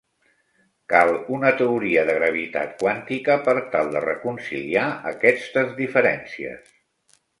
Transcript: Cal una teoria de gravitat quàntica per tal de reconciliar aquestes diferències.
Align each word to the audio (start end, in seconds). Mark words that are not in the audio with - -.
Cal 0.93 1.11
una 1.39 1.51
teoria 1.59 2.05
de 2.07 2.15
gravitat 2.19 2.73
quàntica 2.79 3.35
per 3.49 3.55
tal 3.75 3.93
de 3.97 4.01
reconciliar 4.07 4.87
aquestes 5.13 5.77
diferències. 5.83 6.73